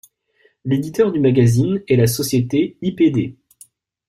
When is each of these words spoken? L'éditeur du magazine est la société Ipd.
L'éditeur 0.65 1.11
du 1.11 1.19
magazine 1.19 1.83
est 1.87 1.95
la 1.95 2.07
société 2.07 2.75
Ipd. 2.81 3.35